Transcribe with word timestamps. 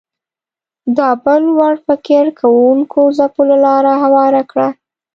دا 0.97 1.09
بل 1.23 1.43
وړ 1.57 1.73
فکر 1.87 2.23
کوونکو 2.41 3.01
ځپلو 3.17 3.55
لاره 3.65 3.93
هواره 4.03 4.41
کړه 4.51 4.69